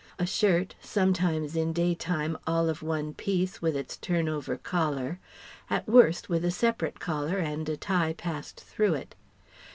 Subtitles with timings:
[0.17, 5.19] A shirt, sometimes in day time all of one piece with its turn over collar;
[5.69, 9.13] at worst with a separate collar and a tie passed through it.